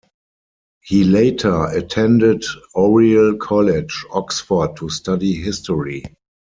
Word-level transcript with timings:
He 0.83 1.03
later 1.03 1.67
attended 1.67 2.43
Oriel 2.73 3.37
College, 3.37 4.03
Oxford 4.11 4.75
to 4.77 4.89
study 4.89 5.33
History. 5.35 6.03